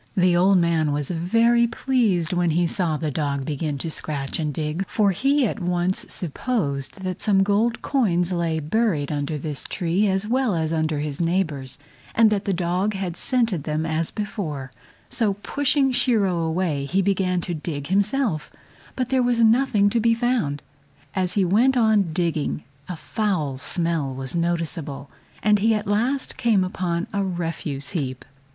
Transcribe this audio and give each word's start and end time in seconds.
The 0.17 0.35
old 0.35 0.57
man 0.57 0.91
was 0.91 1.11
very 1.11 1.67
pleased 1.67 2.33
when 2.33 2.49
he 2.49 2.65
saw 2.65 2.97
the 2.97 3.11
dog 3.11 3.45
begin 3.45 3.77
to 3.77 3.91
scratch 3.91 4.39
and 4.39 4.51
dig, 4.51 4.83
for 4.87 5.11
he 5.11 5.45
at 5.45 5.59
once 5.59 6.07
supposed 6.11 7.01
that 7.01 7.21
some 7.21 7.43
gold 7.43 7.83
coins 7.83 8.31
lay 8.33 8.59
buried 8.59 9.11
under 9.11 9.37
his 9.37 9.65
tree 9.67 10.07
as 10.07 10.27
well 10.27 10.55
as 10.55 10.73
under 10.73 10.97
his 11.01 11.21
neighbor's, 11.21 11.77
and 12.15 12.31
that 12.31 12.45
the 12.45 12.51
dog 12.51 12.95
had 12.95 13.15
scented 13.15 13.63
them 13.65 13.85
as 13.85 14.09
before; 14.09 14.71
so 15.07 15.35
pushing 15.35 15.91
Shiro 15.91 16.39
away 16.39 16.85
he 16.85 17.03
began 17.03 17.39
to 17.41 17.53
dig 17.53 17.85
himself, 17.89 18.49
but 18.95 19.09
there 19.09 19.21
was 19.21 19.41
nothing 19.41 19.87
to 19.91 19.99
be 19.99 20.15
found. 20.15 20.63
As 21.15 21.33
he 21.33 21.45
went 21.45 21.77
on 21.77 22.11
digging 22.11 22.63
a 22.89 22.97
foul 22.97 23.59
smell 23.59 24.15
was 24.15 24.33
noticeable, 24.33 25.11
and 25.43 25.59
he 25.59 25.75
at 25.75 25.85
last 25.85 26.37
came 26.37 26.63
upon 26.63 27.05
a 27.13 27.23
refuse 27.23 27.91
heap. 27.91 28.25